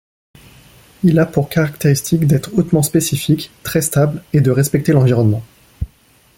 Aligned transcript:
Il 1.03 1.19
a 1.19 1.27
pour 1.27 1.47
caractéristique 1.47 2.25
d’être 2.25 2.49
hautement 2.57 2.81
spécifique, 2.81 3.51
très 3.61 3.83
stable 3.83 4.23
et 4.33 4.41
de 4.41 4.49
respecter 4.49 4.93
l’environnement. 4.93 5.43